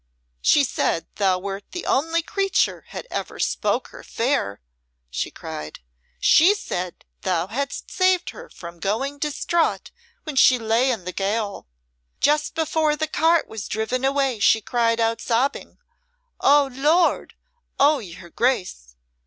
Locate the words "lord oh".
16.73-17.99